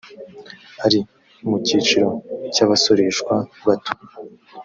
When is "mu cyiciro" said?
1.47-2.09